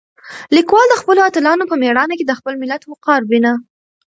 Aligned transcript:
لیکوال 0.55 0.87
د 0.89 0.95
خپلو 1.01 1.19
اتلانو 1.27 1.69
په 1.71 1.75
مېړانه 1.81 2.13
کې 2.19 2.25
د 2.27 2.33
خپل 2.39 2.53
ملت 2.61 2.81
وقار 2.85 3.21
وینه. 3.29 3.53